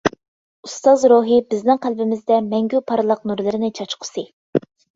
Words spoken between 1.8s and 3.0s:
قەلبىمىزدە مەڭگۈ